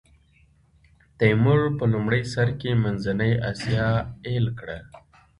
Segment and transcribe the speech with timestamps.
[1.19, 3.87] تیمور په لومړي سر کې منځنۍ اسیا
[4.27, 4.77] ایل کړه.